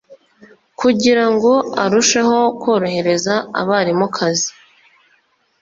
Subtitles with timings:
[0.79, 1.51] Kugira ngo
[1.83, 4.51] arusheho korohereza abarimu akazi